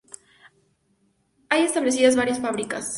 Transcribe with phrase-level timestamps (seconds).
[1.49, 2.89] Hay establecidas varias fábricas.